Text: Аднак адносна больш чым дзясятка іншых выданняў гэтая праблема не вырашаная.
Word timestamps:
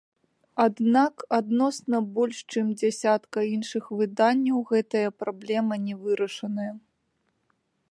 Аднак 0.63 1.25
адносна 1.39 1.99
больш 2.15 2.39
чым 2.53 2.71
дзясятка 2.83 3.39
іншых 3.53 3.83
выданняў 4.01 4.57
гэтая 4.73 5.07
праблема 5.23 5.75
не 5.87 5.95
вырашаная. 6.07 6.73